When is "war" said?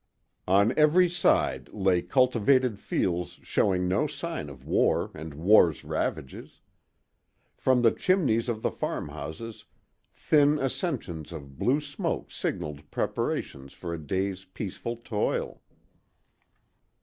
4.65-5.11